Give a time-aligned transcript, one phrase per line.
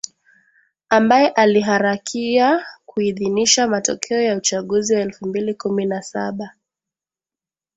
[0.89, 6.55] ambaye aliharakia kuidhinisha matokeo ya uchaguzi wa elfu mbili kumi na saba